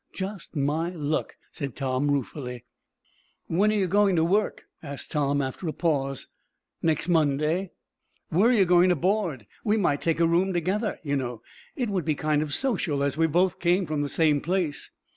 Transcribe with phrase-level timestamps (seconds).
[0.13, 2.65] "Just my luck," said Tom, ruefully.
[3.45, 6.27] "When are you goin' to work?" asked Tom, after a pause.
[6.81, 7.73] "Next Monday."
[8.29, 9.45] "Where are you going to board?
[9.63, 11.43] We might take a room together, you know.
[11.75, 14.89] It would be kind of social, as we both come from the same place."